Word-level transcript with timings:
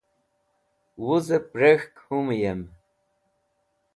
wuz'ep 1.03 1.47
rek̃hk 1.59 1.95
humyem 2.05 2.61